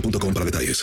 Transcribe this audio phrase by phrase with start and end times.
[0.00, 0.82] boostmobile.com para detalles.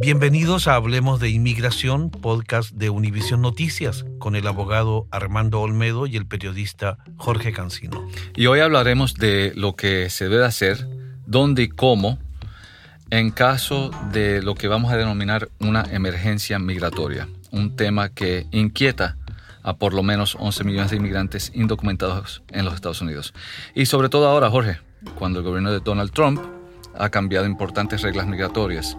[0.00, 6.16] Bienvenidos a Hablemos de Inmigración, podcast de Univisión Noticias, con el abogado Armando Olmedo y
[6.16, 8.06] el periodista Jorge Cancino.
[8.36, 10.86] Y hoy hablaremos de lo que se debe hacer,
[11.26, 12.18] dónde y cómo,
[13.10, 19.16] en caso de lo que vamos a denominar una emergencia migratoria, un tema que inquieta
[19.64, 23.34] a por lo menos 11 millones de inmigrantes indocumentados en los Estados Unidos.
[23.74, 24.78] Y sobre todo ahora, Jorge,
[25.16, 26.40] cuando el gobierno de Donald Trump
[26.96, 28.96] ha cambiado importantes reglas migratorias,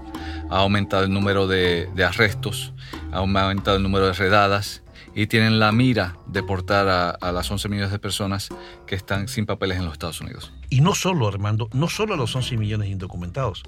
[0.49, 2.73] ha aumentado el número de, de arrestos,
[3.11, 4.83] ha aumentado el número de redadas
[5.15, 8.49] y tienen la mira de portar a, a, las 11 millones de personas
[8.87, 10.53] que están sin papeles en los Estados Unidos.
[10.69, 13.63] Y no solo, Armando, no solo a los 11 millones de indocumentados,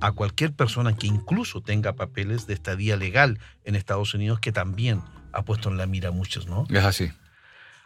[0.00, 5.00] a cualquier persona que incluso tenga papeles de estadía legal en Estados Unidos que también
[5.32, 6.66] ha puesto en la mira a muchos, ¿no?
[6.68, 7.10] Es así.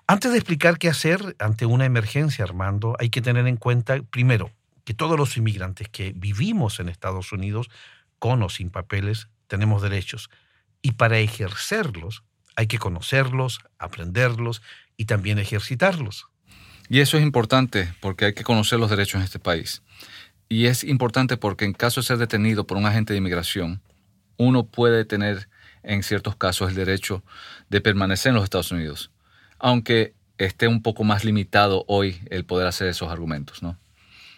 [0.08, 4.52] Antes de explicar qué hacer ante una emergencia, Armando, hay que tener en cuenta, primero,
[4.84, 7.68] que todos los inmigrantes que vivimos en Estados Unidos,
[8.20, 10.30] con o sin papeles, tenemos derechos.
[10.80, 12.22] Y para ejercerlos
[12.54, 14.62] hay que conocerlos, aprenderlos
[14.96, 16.28] y también ejercitarlos.
[16.88, 19.82] Y eso es importante porque hay que conocer los derechos en este país.
[20.48, 23.82] Y es importante porque en caso de ser detenido por un agente de inmigración,
[24.36, 25.48] uno puede tener
[25.82, 27.24] en ciertos casos el derecho
[27.68, 29.10] de permanecer en los Estados Unidos,
[29.66, 33.76] aunque esté un poco más limitado hoy el poder hacer esos argumentos, ¿no?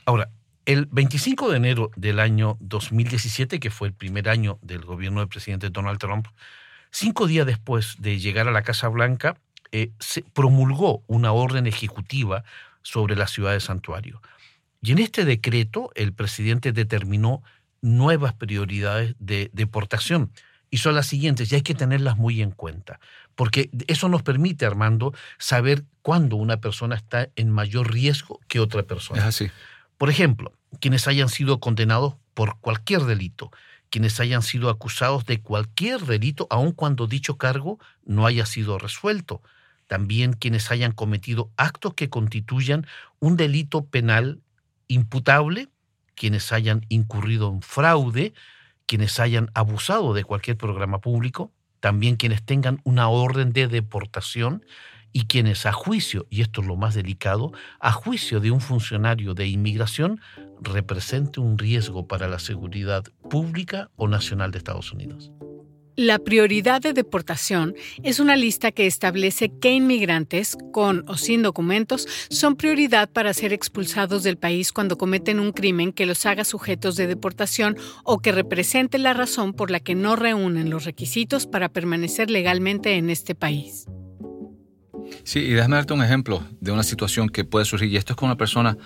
[0.07, 0.31] Ahora,
[0.65, 5.29] el 25 de enero del año 2017, que fue el primer año del gobierno del
[5.29, 6.29] presidente Donald Trump,
[6.91, 9.37] cinco días después de llegar a la Casa Blanca,
[9.71, 12.43] eh, se promulgó una orden ejecutiva
[12.81, 14.23] sobre la ciudad de Santuario.
[14.81, 17.43] Y en este decreto el presidente determinó
[17.83, 20.33] nuevas prioridades de deportación.
[20.71, 23.01] Y son las siguientes, y hay que tenerlas muy en cuenta,
[23.35, 28.83] porque eso nos permite, Armando, saber cuándo una persona está en mayor riesgo que otra
[28.83, 29.21] persona.
[29.21, 29.51] Es así.
[29.97, 33.51] Por ejemplo, quienes hayan sido condenados por cualquier delito,
[33.91, 39.43] quienes hayan sido acusados de cualquier delito, aun cuando dicho cargo no haya sido resuelto.
[39.87, 42.87] También quienes hayan cometido actos que constituyan
[43.21, 44.41] un delito penal
[44.87, 45.69] imputable,
[46.15, 48.35] quienes hayan incurrido en fraude,
[48.89, 54.65] quienes hayan abusado de cualquier programa público, también quienes tengan una orden de deportación
[55.13, 59.35] y quienes a juicio, y esto es lo más delicado, a juicio de un funcionario
[59.35, 60.21] de inmigración
[60.61, 65.31] represente un riesgo para la seguridad pública o nacional de Estados Unidos.
[65.99, 67.75] La prioridad de deportación
[68.05, 73.53] es una lista que establece qué inmigrantes, con o sin documentos, son prioridad para ser
[73.53, 78.31] expulsados del país cuando cometen un crimen que los haga sujetos de deportación o que
[78.31, 83.35] represente la razón por la que no reúnen los requisitos para permanecer legalmente en este
[83.35, 83.87] país.
[85.25, 88.17] Sí, y déjame darte un ejemplo de una situación que puede surgir, y esto es
[88.17, 88.79] con una persona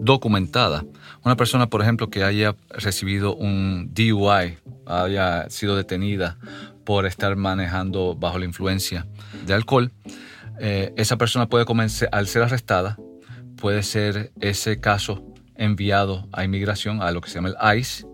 [0.00, 0.84] documentada.
[1.22, 6.38] Una persona, por ejemplo, que haya recibido un DUI, haya sido detenida
[6.84, 9.06] por estar manejando bajo la influencia
[9.46, 9.90] de alcohol,
[10.60, 12.98] eh, esa persona puede comenzar, al ser arrestada,
[13.56, 15.24] puede ser ese caso
[15.56, 18.06] enviado a inmigración, a lo que se llama el ICE,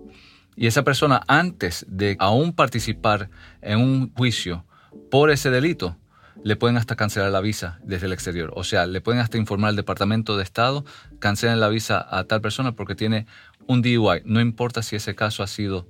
[0.56, 3.31] y esa persona antes de aún participar
[3.62, 4.65] en un juicio
[5.11, 5.97] por ese delito,
[6.42, 8.52] le pueden hasta cancelar la visa desde el exterior.
[8.54, 10.84] O sea, le pueden hasta informar al Departamento de Estado,
[11.19, 13.26] cancelen la visa a tal persona porque tiene
[13.66, 14.22] un DUI.
[14.25, 15.88] No importa si ese caso ha sido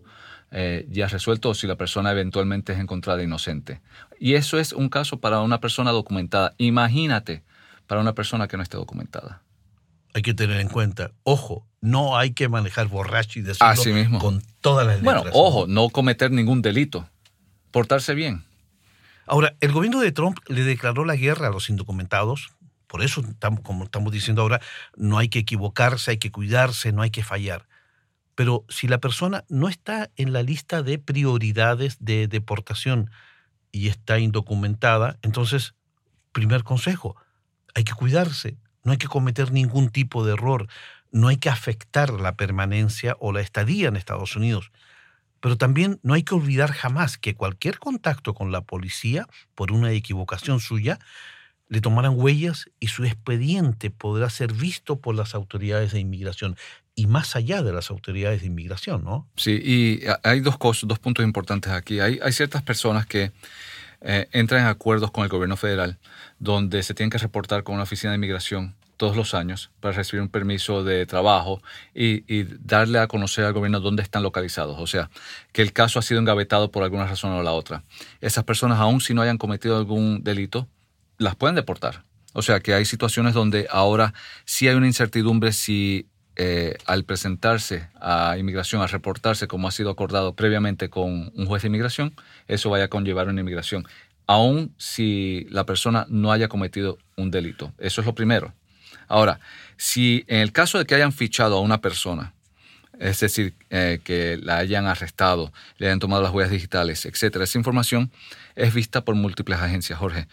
[0.50, 3.80] eh, ya resuelto o si la persona eventualmente es encontrada inocente.
[4.18, 6.54] Y eso es un caso para una persona documentada.
[6.58, 7.44] Imagínate
[7.86, 9.42] para una persona que no esté documentada.
[10.12, 14.18] Hay que tener en cuenta, ojo, no hay que manejar borracho y decirlo Así mismo.
[14.18, 15.22] con todas las letras.
[15.22, 17.08] Bueno, ojo, no cometer ningún delito.
[17.70, 18.44] Portarse bien.
[19.30, 22.50] Ahora, el gobierno de Trump le declaró la guerra a los indocumentados.
[22.88, 23.22] Por eso,
[23.62, 24.60] como estamos diciendo ahora,
[24.96, 27.68] no hay que equivocarse, hay que cuidarse, no hay que fallar.
[28.34, 33.12] Pero si la persona no está en la lista de prioridades de deportación
[33.70, 35.76] y está indocumentada, entonces,
[36.32, 37.14] primer consejo,
[37.76, 40.66] hay que cuidarse, no hay que cometer ningún tipo de error,
[41.12, 44.72] no hay que afectar la permanencia o la estadía en Estados Unidos.
[45.40, 49.90] Pero también no hay que olvidar jamás que cualquier contacto con la policía, por una
[49.92, 50.98] equivocación suya,
[51.68, 56.56] le tomarán huellas y su expediente podrá ser visto por las autoridades de inmigración
[56.96, 59.28] y más allá de las autoridades de inmigración, ¿no?
[59.36, 62.00] Sí, y hay dos cosas, dos puntos importantes aquí.
[62.00, 63.30] Hay, ciertas personas que
[64.00, 65.98] eh, entran en acuerdos con el gobierno federal
[66.40, 70.20] donde se tienen que reportar con una oficina de inmigración todos los años para recibir
[70.20, 71.62] un permiso de trabajo
[71.94, 74.78] y, darle a conocer al gobierno dónde están localizados.
[74.78, 75.08] O sea,
[75.52, 77.82] que el caso ha sido engavetado por alguna razón o la otra.
[78.20, 80.68] Esas personas, aun si no hayan cometido algún delito,
[81.16, 82.04] las pueden deportar.
[82.34, 84.12] O sea, que hay situaciones donde ahora
[84.44, 86.06] sí hay una incertidumbre si
[86.36, 91.62] eh, al presentarse a inmigración, a reportarse como ha sido acordado previamente con un juez
[91.62, 92.14] de inmigración,
[92.48, 93.86] eso vaya a conllevar una inmigración,
[94.26, 97.72] aun si la persona no haya cometido un delito.
[97.78, 98.52] Eso es lo primero.
[99.10, 99.40] Ahora,
[99.76, 102.32] si en el caso de que hayan fichado a una persona,
[103.00, 107.58] es decir, eh, que la hayan arrestado, le hayan tomado las huellas digitales, etcétera, esa
[107.58, 108.12] información
[108.54, 110.28] es vista por múltiples agencias, Jorge.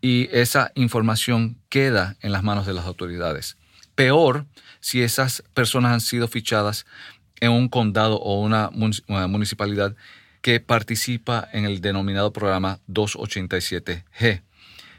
[0.00, 3.56] Y esa información queda en las manos de las autoridades.
[3.96, 4.46] Peor
[4.78, 6.86] si esas personas han sido fichadas
[7.40, 9.96] en un condado o una municipalidad
[10.40, 14.42] que participa en el denominado programa 287G.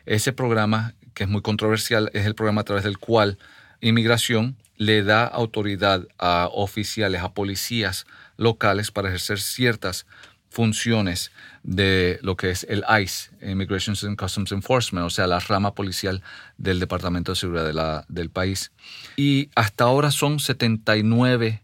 [0.06, 3.38] Ese programa que es muy controversial, es el programa a través del cual
[3.80, 8.08] inmigración le da autoridad a oficiales, a policías
[8.38, 10.08] locales para ejercer ciertas
[10.50, 11.32] funciones
[11.62, 16.24] de lo que es el ICE, Immigration and Customs Enforcement, o sea, la rama policial
[16.58, 18.72] del Departamento de Seguridad del país.
[19.16, 21.62] Y hasta ahora son 79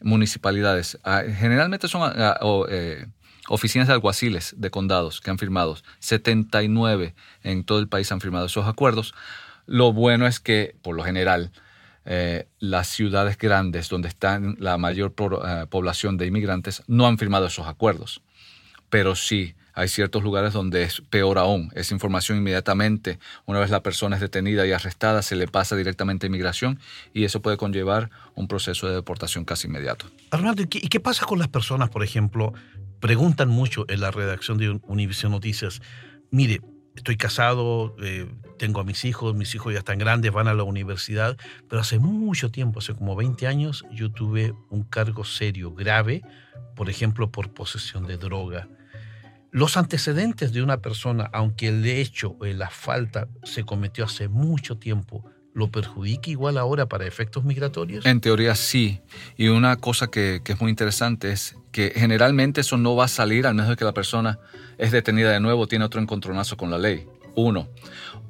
[0.00, 0.98] municipalidades.
[1.04, 2.36] Ah, generalmente son ah,
[2.68, 3.06] eh,
[3.48, 8.46] oficinas de alguaciles de condados que han firmado, 79 en todo el país han firmado
[8.46, 9.14] esos acuerdos.
[9.66, 11.52] Lo bueno es que, por lo general,
[12.04, 17.46] eh, las ciudades grandes donde está la mayor eh, población de inmigrantes no han firmado
[17.46, 18.22] esos acuerdos.
[18.88, 21.70] Pero sí, hay ciertos lugares donde es peor aún.
[21.74, 26.26] Esa información inmediatamente, una vez la persona es detenida y arrestada, se le pasa directamente
[26.26, 26.80] a inmigración
[27.14, 30.06] y eso puede conllevar un proceso de deportación casi inmediato.
[30.30, 32.54] Arnaldo, ¿y qué pasa con las personas, por ejemplo,
[33.00, 35.80] preguntan mucho en la redacción de Univision Noticias,
[36.30, 36.60] mire,
[36.96, 38.26] estoy casado, eh,
[38.58, 41.36] tengo a mis hijos, mis hijos ya están grandes, van a la universidad,
[41.68, 46.22] pero hace mucho tiempo, hace como 20 años, yo tuve un cargo serio, grave,
[46.74, 48.68] por ejemplo, por posesión de droga.
[49.50, 54.76] Los antecedentes de una persona, aunque el hecho o la falta se cometió hace mucho
[54.76, 55.24] tiempo,
[55.58, 58.06] ¿lo perjudica igual ahora para efectos migratorios?
[58.06, 59.00] En teoría sí.
[59.36, 63.08] Y una cosa que, que es muy interesante es que generalmente eso no va a
[63.08, 64.38] salir al menos de que la persona
[64.78, 67.06] es detenida de nuevo, tiene otro encontronazo con la ley.
[67.34, 67.68] Uno.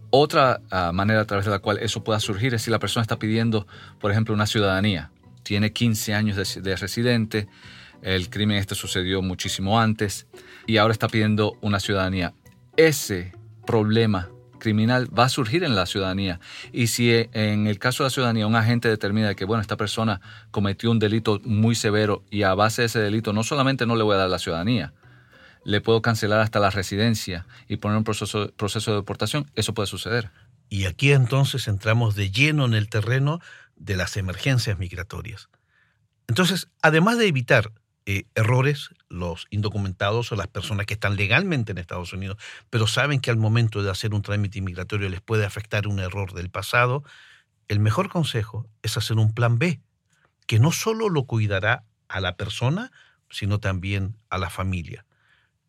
[0.08, 3.02] Otra ah, manera a través de la cual eso pueda surgir es si la persona
[3.02, 3.66] está pidiendo,
[4.00, 5.10] por ejemplo, una ciudadanía.
[5.42, 7.46] Tiene 15 años de, de residente,
[8.00, 10.26] el crimen este sucedió muchísimo antes
[10.66, 12.32] y ahora está pidiendo una ciudadanía.
[12.78, 13.32] Ese
[13.66, 16.40] problema criminal va a surgir en la ciudadanía.
[16.72, 19.76] Y si eh, en el caso de la ciudadanía un agente determina que, bueno, esta
[19.76, 23.96] persona cometió un delito muy severo y a base de ese delito no solamente no
[23.96, 24.92] le voy a dar la ciudadanía,
[25.64, 29.86] le puedo cancelar hasta la residencia y poner un proceso, proceso de deportación, eso puede
[29.86, 30.30] suceder.
[30.68, 33.40] Y aquí entonces entramos de lleno en el terreno
[33.76, 35.48] de las emergencias migratorias.
[36.26, 37.72] Entonces, además de evitar
[38.10, 42.38] eh, errores los indocumentados o las personas que están legalmente en Estados Unidos,
[42.70, 46.32] pero saben que al momento de hacer un trámite inmigratorio les puede afectar un error
[46.32, 47.04] del pasado,
[47.68, 49.82] el mejor consejo es hacer un plan B,
[50.46, 52.92] que no solo lo cuidará a la persona,
[53.28, 55.04] sino también a la familia.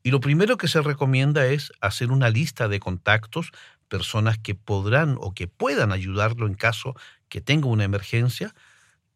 [0.02, 3.52] Y lo primero que se recomienda es hacer una lista de contactos,
[3.90, 6.96] personas que podrán o que puedan ayudarlo en caso
[7.28, 8.56] que tenga una emergencia,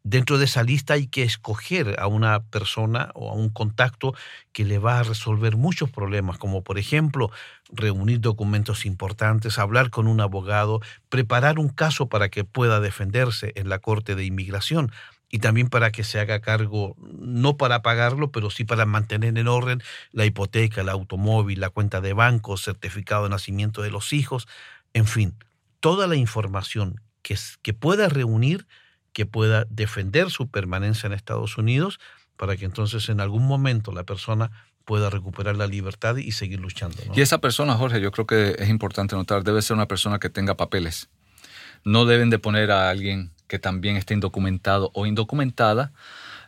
[0.06, 4.14] Dentro de esa lista hay que escoger a una persona o a un contacto
[4.52, 7.30] que le va a resolver muchos problemas, como por ejemplo
[7.72, 13.70] reunir documentos importantes, hablar con un abogado, preparar un caso para que pueda defenderse en
[13.70, 14.92] la Corte de Inmigración
[15.30, 19.48] y también para que se haga cargo, no para pagarlo, pero sí para mantener en
[19.48, 19.82] orden
[20.12, 24.48] la hipoteca, el automóvil, la cuenta de banco, certificado de nacimiento de los hijos,
[24.92, 25.34] en fin,
[25.80, 28.66] toda la información que, que pueda reunir
[29.14, 31.98] que pueda defender su permanencia en Estados Unidos
[32.36, 34.50] para que entonces en algún momento la persona
[34.84, 36.96] pueda recuperar la libertad y seguir luchando.
[37.14, 40.28] Y esa persona, Jorge, yo creo que es importante notar, debe ser una persona que
[40.28, 41.08] tenga papeles.
[41.84, 45.92] No deben de poner a alguien que también esté indocumentado o indocumentada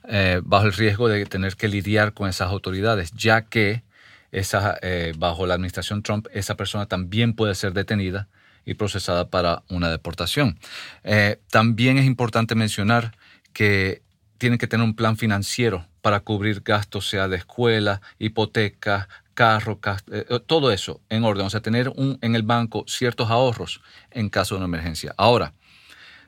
[0.09, 3.85] eh, bajo el riesgo de tener que lidiar con esas autoridades, ya que
[4.33, 8.29] esa, eh, bajo la administración Trump esa persona también puede ser detenida
[8.67, 10.59] y procesada para una deportación.
[11.05, 13.17] Eh, también es importante mencionar
[13.55, 14.03] que
[14.37, 19.81] tienen que tener un plan financiero para cubrir gastos, sea de escuela, hipoteca, carro,
[20.11, 21.47] eh, eh, todo eso en orden.
[21.47, 23.81] O sea, tener en el banco ciertos ahorros
[24.11, 25.15] en caso de una emergencia.
[25.17, 25.55] Ahora,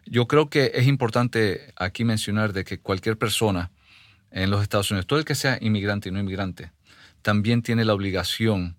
[0.07, 3.71] yo creo que es importante aquí mencionar de que cualquier persona
[4.31, 6.71] en los Estados Unidos, todo el que sea inmigrante y no inmigrante,
[7.23, 8.77] también tiene la obligación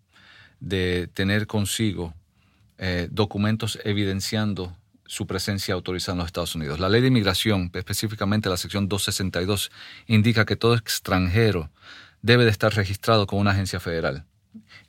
[0.59, 2.13] de tener consigo
[2.79, 6.79] eh, documentos evidenciando su presencia autorizada en los Estados Unidos.
[6.79, 9.71] La ley de inmigración, específicamente la sección 262,
[10.07, 11.69] indica que todo extranjero
[12.21, 14.23] debe de estar registrado con una agencia federal.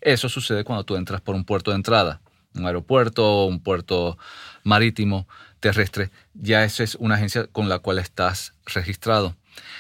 [0.00, 2.20] Eso sucede cuando tú entras por un puerto de entrada,
[2.54, 4.18] un aeropuerto, un puerto
[4.62, 5.26] marítimo,
[5.58, 6.10] terrestre.
[6.34, 9.36] Ya esa es una agencia con la cual estás registrado.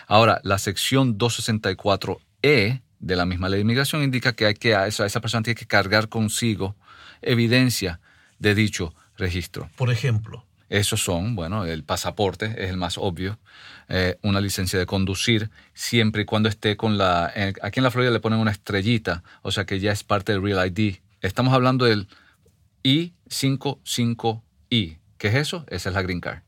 [0.06, 5.06] Ahora, la sección 264E de la misma ley de inmigración indica que, hay que esa,
[5.06, 6.76] esa persona tiene que cargar consigo
[7.22, 8.00] evidencia
[8.38, 9.70] de dicho registro.
[9.76, 10.46] Por ejemplo.
[10.68, 13.40] Esos son, bueno, el pasaporte es el más obvio,
[13.88, 17.32] eh, una licencia de conducir, siempre y cuando esté con la...
[17.60, 20.42] aquí en la Florida le ponen una estrellita, o sea que ya es parte del
[20.42, 20.98] Real ID.
[21.22, 22.06] Estamos hablando del
[22.84, 24.98] I55I.
[25.18, 25.64] ¿Qué es eso?
[25.68, 26.42] Esa es la Green Card.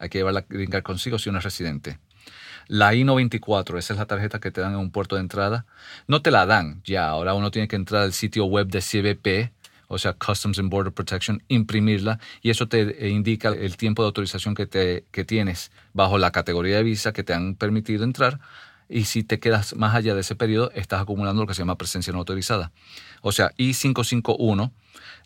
[0.00, 2.00] Hay que llevar la Green Card consigo si uno es residente.
[2.68, 5.66] La I-94, esa es la tarjeta que te dan en un puerto de entrada.
[6.06, 9.52] No te la dan ya, ahora uno tiene que entrar al sitio web de CBP
[9.88, 14.06] o sea, Customs and Border Protection, imprimirla y eso te eh, indica el tiempo de
[14.06, 18.38] autorización que, te, que tienes bajo la categoría de visa que te han permitido entrar
[18.88, 21.76] y si te quedas más allá de ese periodo, estás acumulando lo que se llama
[21.76, 22.70] presencia no autorizada.
[23.20, 24.70] O sea, I-551,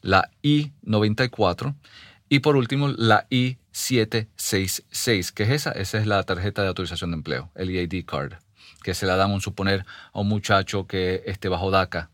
[0.00, 1.74] la I-94
[2.32, 5.32] y por último la I-766.
[5.32, 5.72] ¿Qué es esa?
[5.72, 8.32] Esa es la tarjeta de autorización de empleo, el EAD card,
[8.82, 9.84] que se la damos, suponer,
[10.14, 12.08] a un muchacho que esté bajo DACA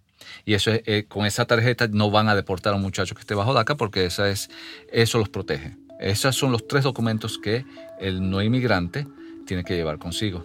[0.45, 3.37] y eso eh, con esa tarjeta no van a deportar a un muchacho que esté
[3.37, 4.51] bajo DACA porque esa es,
[4.91, 5.77] eso los protege.
[6.01, 7.65] Esos son los tres documentos que
[8.01, 9.07] el no inmigrante
[9.47, 10.45] tiene que llevar consigo.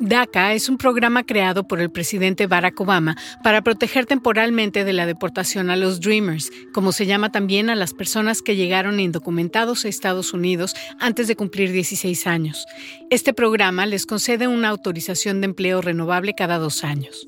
[0.00, 5.06] DACA es un programa creado por el presidente Barack Obama para proteger temporalmente de la
[5.06, 9.88] deportación a los Dreamers, como se llama también a las personas que llegaron indocumentados a
[9.88, 12.66] Estados Unidos antes de cumplir 16 años.
[13.10, 17.26] Este programa les concede una autorización de empleo renovable cada dos años.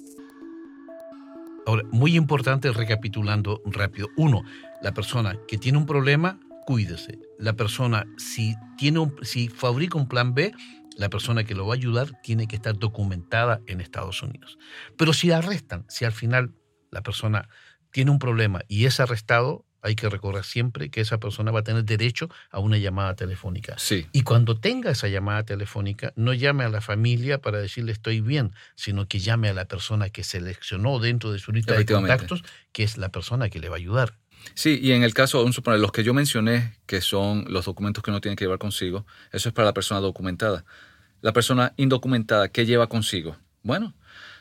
[1.67, 4.09] Ahora, muy importante recapitulando rápido.
[4.17, 4.45] Uno,
[4.81, 7.19] la persona que tiene un problema, cuídese.
[7.39, 10.53] La persona, si, tiene si fabrica un plan B,
[10.97, 14.59] la persona que lo va a ayudar tiene que estar documentada en Estados Unidos.
[14.97, 16.55] Pero si arrestan, si al final
[16.91, 17.49] la persona
[17.91, 21.65] tiene un problema y es arrestado, hay que recordar siempre que esa persona va a
[21.65, 23.77] tener derecho a una llamada telefónica.
[23.79, 24.07] Sí.
[24.13, 28.53] Y cuando tenga esa llamada telefónica, no llame a la familia para decirle estoy bien,
[28.75, 32.83] sino que llame a la persona que seleccionó dentro de su lista de contactos, que
[32.83, 34.19] es la persona que le va a ayudar.
[34.55, 38.03] Sí, y en el caso, a suponer, los que yo mencioné, que son los documentos
[38.03, 40.65] que uno tiene que llevar consigo, eso es para la persona documentada.
[41.21, 43.37] La persona indocumentada, ¿qué lleva consigo?
[43.63, 43.95] Bueno,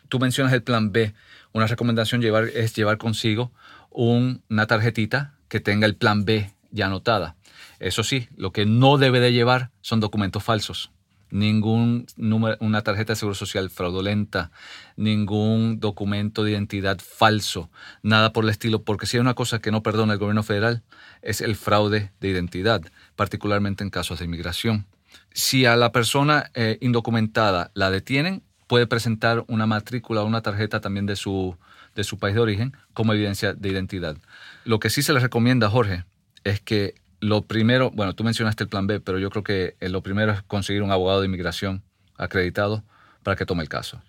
[0.07, 1.13] tú mencionas el plan B.
[1.51, 3.51] Una recomendación llevar, es llevar consigo
[3.91, 7.35] una tarjetita que tenga el plan B ya anotada.
[7.79, 10.91] Eso sí, lo que no debe de llevar son documentos falsos.
[11.31, 14.51] Ningún número, una tarjeta de seguro social fraudulenta,
[14.95, 17.69] ningún documento de identidad falso,
[18.01, 20.83] nada por el estilo, porque si hay una cosa que no perdona el gobierno federal
[21.21, 22.81] es el fraude de identidad,
[23.15, 24.87] particularmente en casos de inmigración.
[25.33, 30.79] Si a la persona eh, indocumentada la detienen, puede presentar una matrícula o una tarjeta
[30.79, 31.57] también de su,
[31.95, 34.17] de su país de origen como evidencia de identidad.
[34.63, 36.05] Lo que sí se le recomienda, Jorge,
[36.43, 39.89] es que lo primero, bueno, tú mencionaste el plan B, pero yo creo que eh,
[39.89, 41.83] lo primero es conseguir un abogado de inmigración
[42.17, 42.83] acreditado
[43.23, 44.01] para que tome el caso.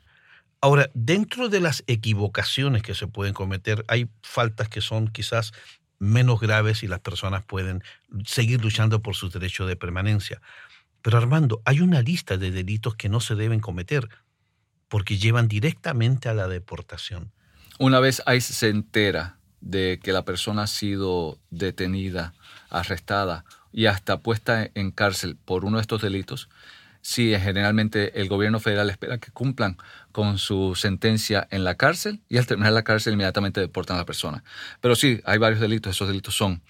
[0.60, 5.52] Ahora, dentro de las equivocaciones que se pueden cometer, hay faltas que son quizás
[5.98, 7.82] menos graves y las personas pueden
[8.26, 10.40] seguir luchando por sus derechos de permanencia.
[11.02, 14.08] Pero Armando, hay una lista de delitos que no se deben cometer
[14.88, 17.32] porque llevan directamente a la deportación.
[17.78, 22.34] Una vez ICE se entera de que la persona ha sido detenida,
[22.68, 26.48] arrestada y hasta puesta en cárcel por uno de estos delitos,
[27.02, 29.76] sí, generalmente el gobierno federal espera que cumplan
[30.12, 34.06] con su sentencia en la cárcel y al terminar la cárcel inmediatamente deportan a la
[34.06, 34.44] persona.
[34.80, 35.94] Pero sí, hay varios delitos.
[35.94, 36.62] Esos delitos son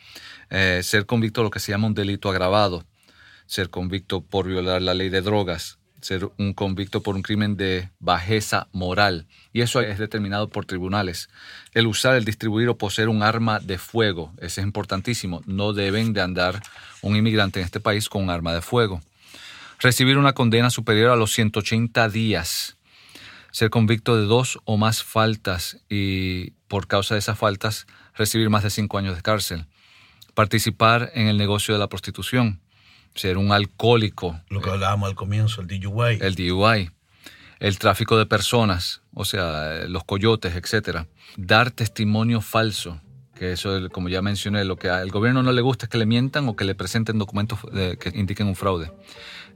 [0.50, 2.84] eh, ser convicto de lo que se llama un delito agravado,
[3.46, 7.90] ser convicto por violar la ley de drogas, ser un convicto por un crimen de
[7.98, 9.26] bajeza moral.
[9.52, 11.28] Y eso es determinado por tribunales.
[11.72, 15.42] El usar, el distribuir o poseer un arma de fuego, ese es importantísimo.
[15.46, 16.62] No deben de andar
[17.02, 19.00] un inmigrante en este país con un arma de fuego
[19.80, 22.76] recibir una condena superior a los 180 días,
[23.50, 28.62] ser convicto de dos o más faltas y por causa de esas faltas recibir más
[28.62, 29.66] de cinco años de cárcel,
[30.34, 32.60] participar en el negocio de la prostitución,
[33.14, 34.40] ser un alcohólico.
[34.48, 36.18] Lo que hablábamos al comienzo, el DUI.
[36.20, 36.90] El DUI.
[37.58, 41.06] El tráfico de personas, o sea, los coyotes, etc.
[41.36, 43.00] Dar testimonio falso,
[43.34, 46.06] que eso, como ya mencioné, lo que al gobierno no le gusta es que le
[46.06, 47.58] mientan o que le presenten documentos
[47.98, 48.92] que indiquen un fraude.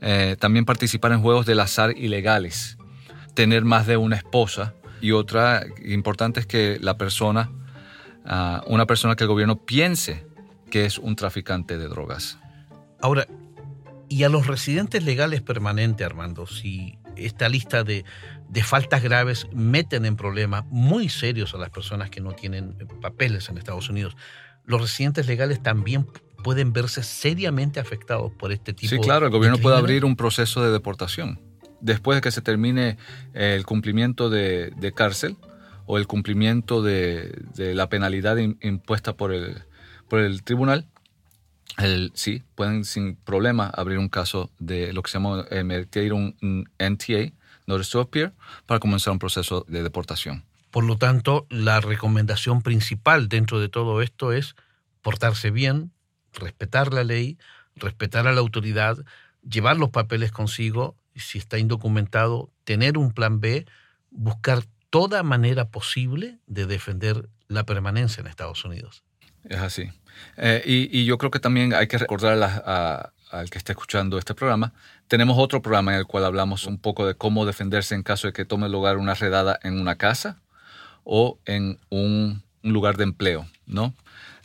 [0.00, 2.76] Eh, también participar en juegos del azar ilegales,
[3.34, 7.50] tener más de una esposa y otra importante es que la persona,
[8.24, 10.26] ah, una persona que el gobierno piense
[10.70, 12.38] que es un traficante de drogas.
[13.00, 13.26] Ahora,
[14.08, 18.04] y a los residentes legales permanentes, Armando, si esta lista de,
[18.48, 23.48] de faltas graves meten en problemas muy serios a las personas que no tienen papeles
[23.48, 24.16] en Estados Unidos,
[24.64, 26.06] los residentes legales también
[26.42, 28.96] pueden verse seriamente afectados por este tipo de...
[28.96, 31.40] Sí, claro, el gobierno puede abrir un proceso de deportación.
[31.80, 32.98] Después de que se termine
[33.32, 35.36] el cumplimiento de, cárcel
[35.86, 39.64] o el cumplimiento de, la penalidad impuesta por el,
[40.08, 40.86] por el tribunal,
[41.78, 46.36] el, sí, pueden sin problema abrir un caso de lo que se llama emitir un,
[46.42, 47.32] un NTA,
[47.66, 48.32] Notice to Appear,
[48.66, 50.44] para comenzar un proceso de deportación.
[50.70, 54.54] Por lo tanto, la recomendación principal dentro de todo esto es
[55.02, 55.92] portarse bien,
[56.32, 57.38] respetar la ley,
[57.76, 58.98] respetar a la autoridad,
[59.48, 63.66] llevar los papeles consigo, si está indocumentado, tener un plan B,
[64.10, 69.04] buscar toda manera posible de defender la permanencia en Estados Unidos.
[69.44, 69.90] Es así.
[70.36, 74.72] Eh, y, yo creo que también hay que recordar al que está escuchando este programa,
[75.08, 78.32] tenemos otro programa en el cual hablamos un poco de cómo defenderse en caso de
[78.32, 80.40] que tome lugar una redada en una casa
[81.04, 83.94] o en un, lugar de empleo, ¿no?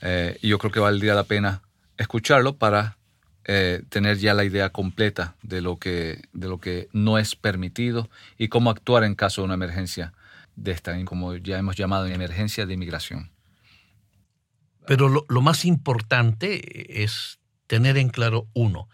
[0.01, 1.61] Eh, y yo creo que valdría la pena
[1.97, 2.97] escucharlo para
[3.45, 8.09] eh, tener ya la idea completa de lo, que, de lo que no es permitido
[8.37, 10.13] y cómo actuar en caso de una emergencia
[10.55, 13.31] de esta, como ya hemos llamado, emergencia de inmigración.
[14.89, 18.89] Pero lo, lo más importante es tener en claro uno,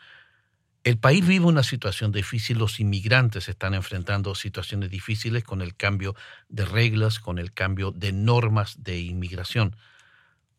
[0.83, 6.15] el país vive una situación difícil, los inmigrantes están enfrentando situaciones difíciles con el cambio
[6.49, 9.75] de reglas, con el cambio de normas de inmigración.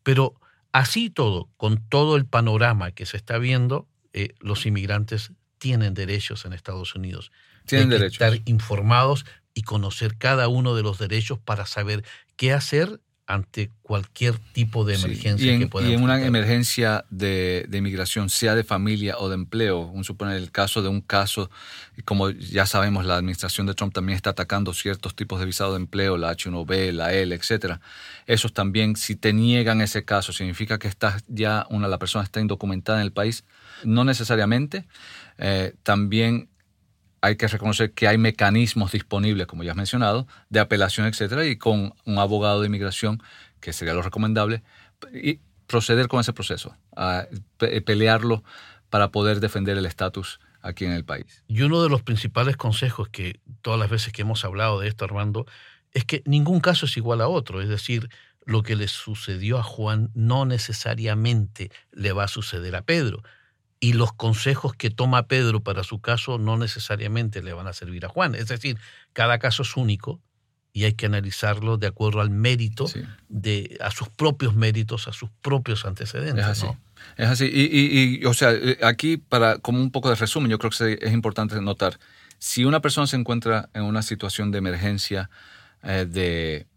[0.03, 0.39] Pero
[0.77, 6.45] Así todo, con todo el panorama que se está viendo, eh, los inmigrantes tienen derechos
[6.45, 7.31] en Estados Unidos.
[7.65, 8.21] Tienen derechos.
[8.21, 12.03] Estar informados y conocer cada uno de los derechos para saber
[12.35, 17.03] qué hacer ante cualquier tipo de emergencia y en, que pueda Y en una emergencia
[17.09, 21.01] de, de, inmigración, sea de familia o de empleo, un suponer el caso de un
[21.01, 21.51] caso,
[22.05, 25.77] como ya sabemos, la administración de Trump también está atacando ciertos tipos de visado de
[25.77, 27.81] empleo, la H1B, la L, etcétera.
[28.27, 32.39] Esos también, si te niegan ese caso, significa que estás ya una, la persona está
[32.39, 33.43] indocumentada en el país.
[33.83, 34.85] No necesariamente.
[35.37, 36.49] Eh, también
[37.21, 41.57] hay que reconocer que hay mecanismos disponibles, como ya has mencionado, de apelación, etcétera, y
[41.57, 43.21] con un abogado de inmigración,
[43.59, 44.63] que sería lo recomendable,
[45.13, 47.27] y proceder con ese proceso, a
[47.57, 48.43] pelearlo
[48.89, 51.43] para poder defender el estatus aquí en el país.
[51.47, 55.05] Y uno de los principales consejos que todas las veces que hemos hablado de esto,
[55.05, 55.45] Armando,
[55.93, 57.61] es que ningún caso es igual a otro.
[57.61, 58.09] Es decir,
[58.45, 63.23] lo que le sucedió a Juan no necesariamente le va a suceder a Pedro
[63.79, 68.05] y los consejos que toma Pedro para su caso no necesariamente le van a servir
[68.05, 68.35] a Juan.
[68.35, 68.77] Es decir,
[69.13, 70.19] cada caso es único
[70.73, 72.85] y hay que analizarlo de acuerdo al mérito,
[73.29, 76.45] de, a sus propios méritos, a sus propios antecedentes.
[77.17, 77.45] Es así.
[77.51, 81.13] Y, o sea, eh, aquí, para como un poco de resumen, yo creo que es
[81.13, 81.99] importante notar,
[82.39, 85.29] si una persona se encuentra en una situación de emergencia
[85.81, 86.67] eh, de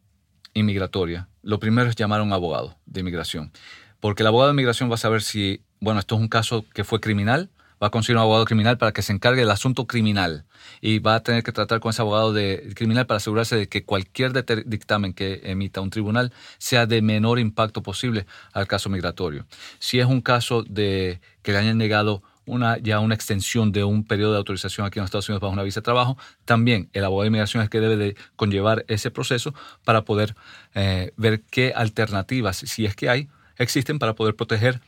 [0.54, 3.52] inmigratoria, lo primero es llamar a un abogado de inmigración.
[4.00, 6.84] Porque el abogado de inmigración va a saber si, bueno, esto es un caso que
[6.84, 7.50] fue criminal,
[7.82, 10.44] va a conseguir un abogado criminal para que se encargue del asunto criminal
[10.82, 13.84] y va a tener que tratar con ese abogado de criminal para asegurarse de que
[13.84, 14.32] cualquier
[14.66, 19.46] dictamen que emita un tribunal sea de menor impacto posible al caso migratorio.
[19.78, 24.04] Si es un caso de que le hayan negado una, ya una extensión de un
[24.04, 27.22] periodo de autorización aquí en Estados Unidos bajo una visa de trabajo, también el abogado
[27.22, 30.34] de inmigración es que debe de conllevar ese proceso para poder
[30.74, 34.80] eh, ver qué alternativas, si es que hay, existen para poder proteger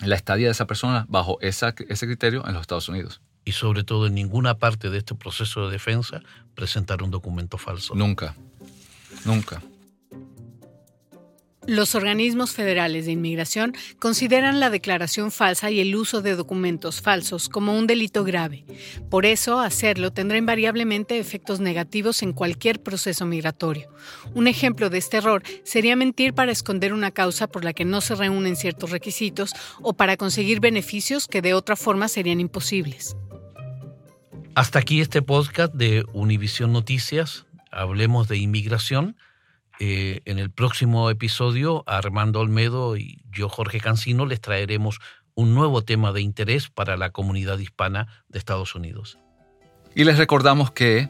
[0.00, 3.20] la estadía de esa persona bajo ese criterio en los Estados Unidos.
[3.44, 6.22] Y sobre todo en ninguna parte de este proceso de defensa
[6.54, 7.94] presentar un documento falso.
[7.94, 8.36] Nunca,
[9.24, 9.62] nunca.
[11.68, 17.48] Los organismos federales de inmigración consideran la declaración falsa y el uso de documentos falsos
[17.48, 18.64] como un delito grave.
[19.08, 23.94] Por eso, hacerlo tendrá invariablemente efectos negativos en cualquier proceso migratorio.
[24.34, 28.00] Un ejemplo de este error sería mentir para esconder una causa por la que no
[28.00, 33.16] se reúnen ciertos requisitos o para conseguir beneficios que de otra forma serían imposibles.
[34.56, 37.46] Hasta aquí este podcast de Univisión Noticias.
[37.70, 39.16] Hablemos de inmigración.
[39.80, 44.98] Eh, en el próximo episodio, Armando Olmedo y yo, Jorge Cancino, les traeremos
[45.34, 49.18] un nuevo tema de interés para la comunidad hispana de Estados Unidos.
[49.94, 51.08] Y les recordamos que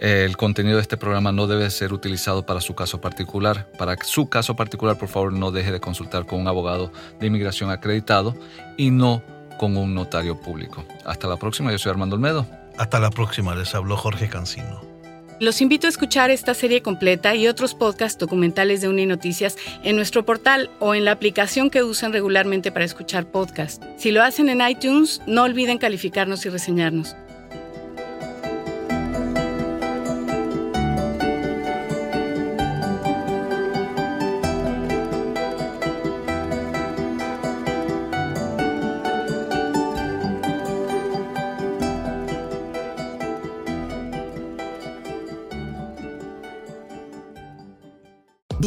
[0.00, 3.70] eh, el contenido de este programa no debe ser utilizado para su caso particular.
[3.78, 7.70] Para su caso particular, por favor, no deje de consultar con un abogado de inmigración
[7.70, 8.34] acreditado
[8.76, 9.22] y no
[9.58, 10.84] con un notario público.
[11.04, 12.46] Hasta la próxima, yo soy Armando Olmedo.
[12.78, 14.97] Hasta la próxima, les habló Jorge Cancino.
[15.40, 20.24] Los invito a escuchar esta serie completa y otros podcasts documentales de Uninoticias en nuestro
[20.24, 23.86] portal o en la aplicación que usan regularmente para escuchar podcasts.
[23.98, 27.14] Si lo hacen en iTunes, no olviden calificarnos y reseñarnos.